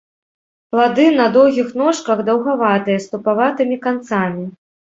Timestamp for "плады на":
0.71-1.27